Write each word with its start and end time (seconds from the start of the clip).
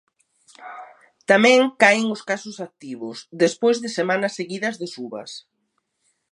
Tamén 1.31 1.61
caen 1.81 2.05
os 2.15 2.21
casos 2.29 2.57
activos, 2.67 3.17
despois 3.43 3.77
de 3.83 3.89
semanas 3.97 4.35
seguidas 4.39 4.75
de 4.81 4.87
subas. 4.95 5.31